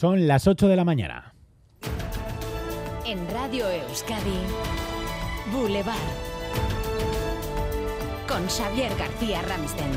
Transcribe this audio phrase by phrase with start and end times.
[0.00, 1.34] Son las 8 de la mañana.
[3.04, 4.38] En Radio Euskadi,
[5.52, 5.94] Boulevard.
[8.26, 9.90] Con Xavier García Ramsten.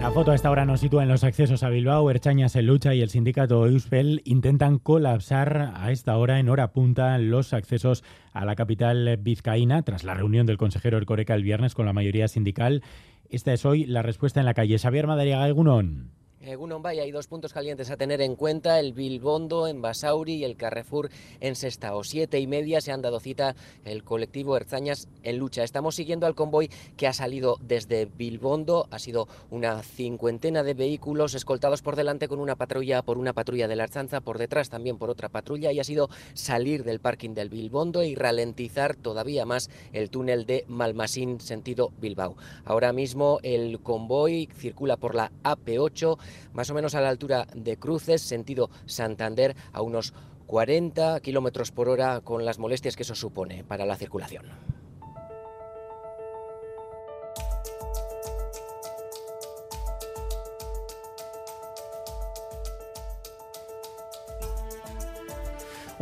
[0.00, 2.10] La foto a esta hora nos sitúa en los accesos a Bilbao.
[2.10, 7.16] Erchañas en lucha y el sindicato Euspel intentan colapsar a esta hora, en hora punta,
[7.18, 8.02] los accesos
[8.32, 12.26] a la capital vizcaína tras la reunión del consejero Ercoreca el viernes con la mayoría
[12.26, 12.82] sindical.
[13.30, 14.76] Esta es hoy la respuesta en la calle.
[14.76, 16.21] Xavier Madariaga, Egunon.
[16.44, 20.44] Egunon Bay hay dos puntos calientes a tener en cuenta, el Bilbondo en Basauri y
[20.44, 21.08] el Carrefour
[21.40, 22.02] en Sestao.
[22.02, 25.62] Siete y media se han dado cita el colectivo Erzañas en lucha.
[25.62, 28.88] Estamos siguiendo al convoy que ha salido desde Bilbondo.
[28.90, 33.68] Ha sido una cincuentena de vehículos escoltados por delante con una patrulla por una patrulla
[33.68, 37.34] de la Arzanza, por detrás también por otra patrulla y ha sido salir del parking
[37.34, 42.36] del Bilbondo y ralentizar todavía más el túnel de Malmasín sentido Bilbao.
[42.64, 46.18] Ahora mismo el convoy circula por la AP8
[46.52, 50.14] más o menos a la altura de Cruces, sentido Santander, a unos
[50.46, 54.71] 40 kilómetros por hora con las molestias que eso supone para la circulación.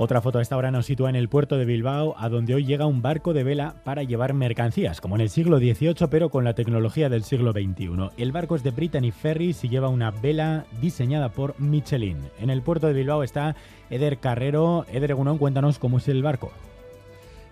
[0.02, 2.64] Otra foto a esta hora nos sitúa en el puerto de Bilbao, a donde hoy
[2.64, 6.42] llega un barco de vela para llevar mercancías, como en el siglo XVIII, pero con
[6.42, 8.08] la tecnología del siglo XXI.
[8.16, 12.16] El barco es de Brittany Ferries y lleva una vela diseñada por Michelin.
[12.40, 13.56] En el puerto de Bilbao está
[13.90, 14.86] Eder Carrero.
[14.90, 16.50] Eder Egunon, cuéntanos cómo es el barco.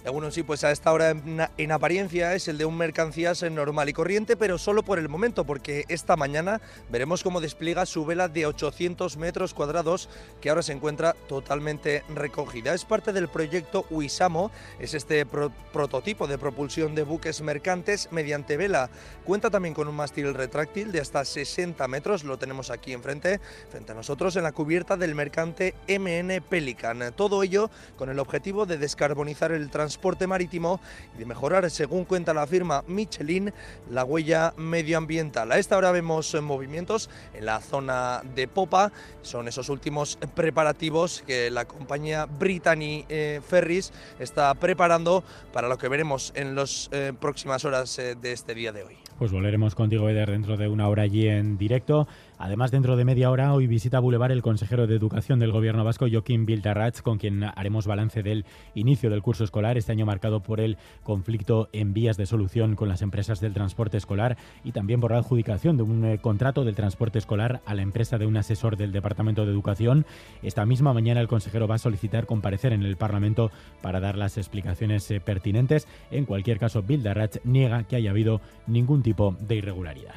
[0.05, 3.93] Algunos sí, pues a esta hora en, apariencia es el de un mercancías normal y
[3.93, 8.47] corriente, pero solo por el momento, porque esta mañana veremos cómo despliega su vela de
[8.47, 10.09] 800 metros cuadrados,
[10.41, 12.75] que ahora se encuentra totalmente recogida.
[12.75, 18.91] Es parte del proyecto UISAMO, es este prototipo de propulsión de buques mercantes mediante vela.
[19.25, 23.93] Cuenta también con un mástil retráctil de hasta 60 metros, lo tenemos aquí enfrente, frente
[23.93, 27.13] a nosotros, en la cubierta del mercante MN Pelican.
[27.17, 30.81] Todo ello con el objetivo de descarbonizar el transporte transporte marítimo
[31.15, 33.55] y de mejorar, según cuenta la firma Michelin,
[33.91, 35.51] la huella medioambiental.
[35.51, 41.51] A esta hora vemos movimientos en la zona de popa, son esos últimos preparativos que
[41.51, 47.65] la compañía Brittany eh, Ferries está preparando para lo que veremos en las eh, próximas
[47.65, 49.08] horas eh, de este día de hoy.
[49.19, 52.07] Pues volveremos contigo, Eder, dentro de una hora allí en directo.
[52.39, 56.07] Además, dentro de media hora, hoy visita Boulevard el consejero de Educación del Gobierno vasco,
[56.09, 58.45] Joaquín Bildarratz, con quien haremos balance del
[58.77, 62.89] inicio del curso escolar, este año marcado por el conflicto en vías de solución con
[62.89, 66.77] las empresas del transporte escolar y también por la adjudicación de un eh, contrato del
[66.77, 70.07] transporte escolar a la empresa de un asesor del Departamento de Educación.
[70.45, 73.51] Esta misma mañana el consejero va a solicitar comparecer en el Parlamento
[73.83, 75.89] para dar las explicaciones eh, pertinentes.
[76.13, 79.08] En cualquier caso, Bildarratz niega que haya habido ningún tipo
[79.41, 80.15] de irregularidad.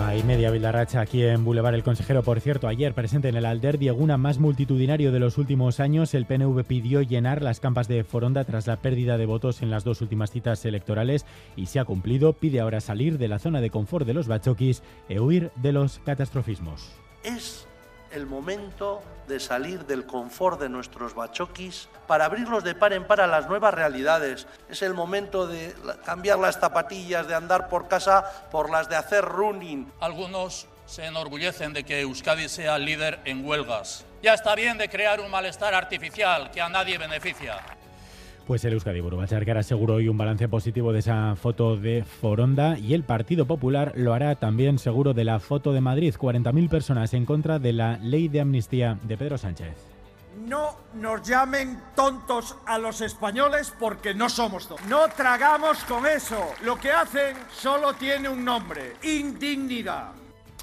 [0.00, 2.22] Hay media Vildarracha aquí en Boulevard El Consejero.
[2.22, 6.24] Por cierto, ayer presente en el Alder Dieguna más multitudinario de los últimos años, el
[6.24, 10.00] PNV pidió llenar las campas de Foronda tras la pérdida de votos en las dos
[10.00, 12.32] últimas citas electorales y se ha cumplido.
[12.32, 15.98] Pide ahora salir de la zona de confort de los bachoquis e huir de los
[15.98, 16.92] catastrofismos.
[17.24, 17.66] Es
[18.10, 23.20] el momento de salir del confort de nuestros bachoquis para abrirlos de par en par
[23.20, 24.46] a las nuevas realidades.
[24.68, 25.74] Es el momento de
[26.04, 29.92] cambiar las zapatillas, de andar por casa por las de hacer running.
[30.00, 34.04] Algunos se enorgullecen de que Euskadi sea líder en huelgas.
[34.22, 37.77] Ya está bien de crear un malestar artificial que a nadie beneficia.
[38.48, 42.94] Pues el Euskadi Burubachar aseguró hoy un balance positivo de esa foto de Foronda y
[42.94, 46.14] el Partido Popular lo hará también seguro de la foto de Madrid.
[46.18, 49.74] 40.000 personas en contra de la ley de amnistía de Pedro Sánchez.
[50.46, 54.88] No nos llamen tontos a los españoles porque no somos tontos.
[54.88, 56.42] No tragamos con eso.
[56.64, 60.12] Lo que hacen solo tiene un nombre, indignidad.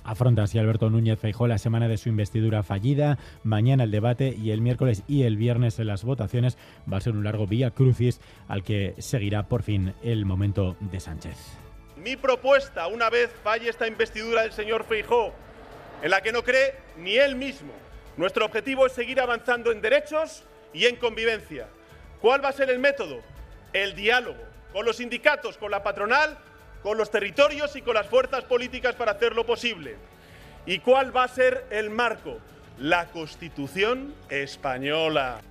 [0.05, 4.51] Afronta así Alberto Núñez Feijó la semana de su investidura fallida, mañana el debate y
[4.51, 6.59] el miércoles y el viernes en las votaciones
[6.91, 10.99] va a ser un largo vía crucis al que seguirá por fin el momento de
[10.99, 11.57] Sánchez.
[11.97, 15.33] Mi propuesta, una vez falle esta investidura del señor Feijó,
[16.03, 17.73] en la que no cree ni él mismo,
[18.15, 21.67] nuestro objetivo es seguir avanzando en derechos y en convivencia.
[22.21, 23.21] ¿Cuál va a ser el método?
[23.73, 26.37] El diálogo con los sindicatos, con la patronal
[26.85, 29.95] con los territorios y con las fuerzas políticas para hacerlo posible.
[30.67, 32.37] ¿Y cuál va a ser el marco?
[32.77, 35.41] La Constitución española.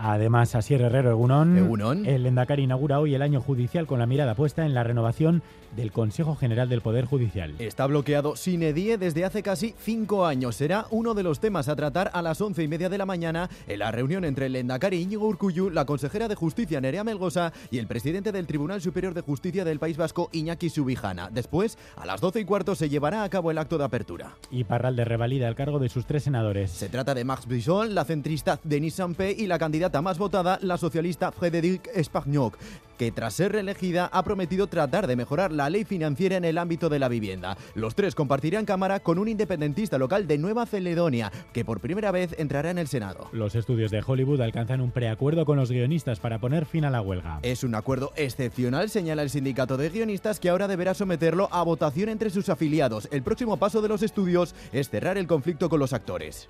[0.00, 2.06] Además, Asier Herrero Egunón, Egunon.
[2.06, 5.42] el Endacari inaugura hoy el año judicial con la mirada puesta en la renovación
[5.74, 7.54] del Consejo General del Poder Judicial.
[7.58, 10.56] Está bloqueado sine die desde hace casi cinco años.
[10.56, 13.50] Será uno de los temas a tratar a las once y media de la mañana
[13.66, 17.78] en la reunión entre el Endacari Íñigo Urcuyu, la consejera de Justicia Nerea Melgosa y
[17.78, 21.28] el presidente del Tribunal Superior de Justicia del País Vasco Iñaki Subijana.
[21.30, 24.36] Después, a las doce y cuarto, se llevará a cabo el acto de apertura.
[24.50, 26.70] Y Parralde revalida el cargo de sus tres senadores.
[26.70, 30.76] Se trata de Max Brisson, la centrista Denise Sampé y la candidata más votada, la
[30.76, 32.56] socialista Frédéric Espagnoc,
[32.98, 36.88] que tras ser reelegida ha prometido tratar de mejorar la ley financiera en el ámbito
[36.88, 37.56] de la vivienda.
[37.74, 42.34] Los tres compartirán cámara con un independentista local de Nueva Caledonia, que por primera vez
[42.38, 43.28] entrará en el Senado.
[43.32, 47.00] Los estudios de Hollywood alcanzan un preacuerdo con los guionistas para poner fin a la
[47.00, 47.38] huelga.
[47.42, 52.08] Es un acuerdo excepcional, señala el sindicato de guionistas, que ahora deberá someterlo a votación
[52.10, 53.08] entre sus afiliados.
[53.10, 56.48] El próximo paso de los estudios es cerrar el conflicto con los actores.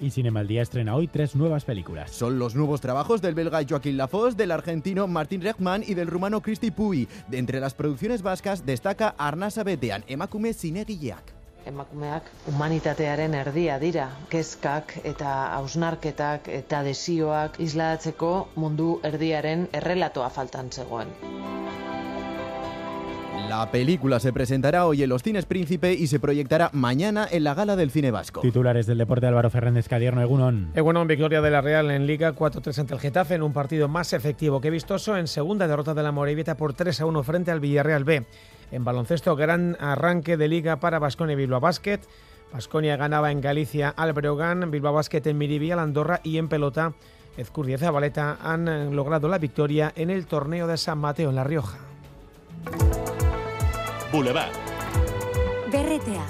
[0.00, 2.10] Y Cinema al Día estrena hoy tres nuevas películas.
[2.10, 6.40] Son los nuevos trabajos del belga Joaquín Lafosse, del argentino Martín Rechman y del rumano
[6.40, 7.06] Cristi Puy.
[7.28, 11.34] De entre las producciones vascas destaca Arnasa Betean, emakume zinegileak.
[11.66, 21.12] Emakumeak humanitatearen erdia dira, kezkak eta hausnarketak eta desioak isladatzeko mundu erdiaren errelatoa faltan zegoen.
[23.48, 27.54] La película se presentará hoy en los cines Príncipe y se proyectará mañana en la
[27.54, 28.40] Gala del Cine Vasco.
[28.40, 30.70] Titulares del deporte Álvaro Fernández Cadierno Egunon.
[30.74, 34.12] Egunon, victoria de la Real en Liga 4-3 ante el Getafe en un partido más
[34.12, 35.16] efectivo que vistoso.
[35.16, 38.24] En segunda derrota de la Morevieta por 3-1 frente al Villarreal B.
[38.70, 42.00] En baloncesto, gran arranque de Liga para Basconia y Bilbao Basket.
[42.52, 46.92] Basconia ganaba en Galicia al Breogán, Bilbao Basket en Miribilla, Andorra y en pelota.
[47.36, 51.44] Ezcurdia y Zabaleta han logrado la victoria en el torneo de San Mateo en La
[51.44, 51.78] Rioja.
[54.12, 54.50] Boulevard.
[55.70, 56.26] BRTA,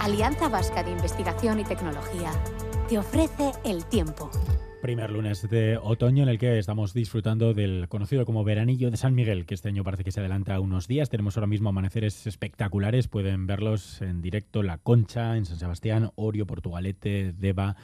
[0.00, 2.30] Alianza Vasca de Investigación y Tecnología,
[2.88, 4.30] te ofrece el tiempo.
[4.80, 9.14] Primer lunes de otoño en el que estamos disfrutando del conocido como veranillo de San
[9.14, 11.10] Miguel, que este año parece que se adelanta unos días.
[11.10, 16.46] Tenemos ahora mismo amaneceres espectaculares, pueden verlos en directo La Concha, en San Sebastián, Orio,
[16.46, 17.76] Portugalete, Deva,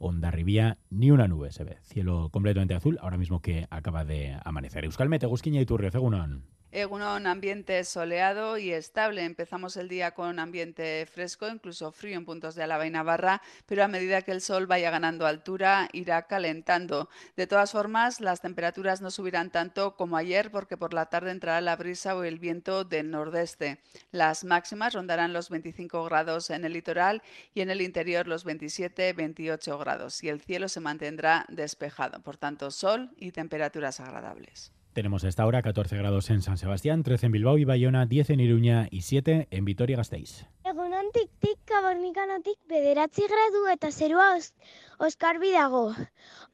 [0.00, 1.78] Ondarribía, ni una nube se ve.
[1.82, 4.84] Cielo completamente azul, ahora mismo que acaba de amanecer.
[4.84, 6.42] Euskalmete, Gusquiña y Turrio, Cegunon.
[6.72, 9.24] Egunon, ambiente soleado y estable.
[9.24, 13.82] Empezamos el día con ambiente fresco, incluso frío en puntos de Álava y Navarra, pero
[13.82, 17.08] a medida que el sol vaya ganando altura, irá calentando.
[17.36, 21.60] De todas formas, las temperaturas no subirán tanto como ayer porque por la tarde entrará
[21.60, 23.80] la brisa o el viento del nordeste.
[24.12, 27.20] Las máximas rondarán los 25 grados en el litoral
[27.52, 32.22] y en el interior los 27-28 grados y el cielo se mantendrá despejado.
[32.22, 34.70] Por tanto, sol y temperaturas agradables.
[34.92, 38.30] Tenemos a esta hora 14 grados en San Sebastián, 13 en Bilbao y Bayona, 10
[38.30, 40.46] en Iruña y 7 en Vitoria-Gasteiz.
[40.64, 44.52] Egunontik tik kabornikanotik bederatzi gradu eta zerua os,
[44.98, 45.94] oskarbi dago.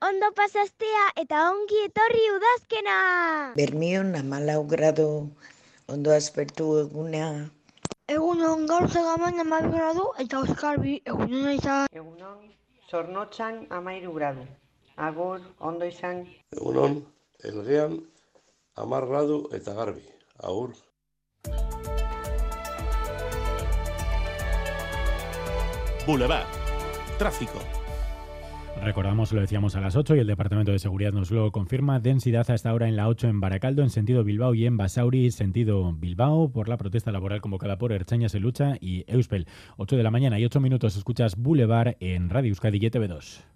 [0.05, 2.97] Ondo pasastea eta ongi etorri udazkena!
[3.57, 5.09] Bermion amalau gradu
[5.89, 7.31] ondo aspertu egunea.
[8.07, 11.89] Egunon gaur zegaman amalau gradu eta oskarbi egunon izan.
[11.91, 12.53] Egunon
[12.91, 14.45] zornotzan amairu gradu.
[14.97, 16.27] Agur, ondo izan.
[16.53, 17.01] Egunon,
[17.43, 17.97] elgean
[18.77, 20.05] amar gradu eta garbi.
[20.39, 20.75] Agur.
[26.07, 26.47] Boulevard.
[27.19, 27.59] Tráfico.
[28.83, 31.99] Recordamos, lo decíamos a las 8 y el Departamento de Seguridad nos lo confirma.
[31.99, 35.93] Densidad hasta ahora en la 8 en Baracaldo, en sentido Bilbao y en Basauri, sentido
[35.95, 39.47] Bilbao, por la protesta laboral convocada por Erchaña Se Lucha y Euspel.
[39.79, 43.56] 8 de la mañana y 8 minutos escuchas Boulevard en Radio Euskadi y TV2.